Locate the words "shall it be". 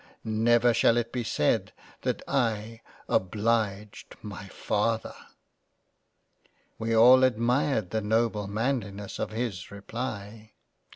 0.73-1.23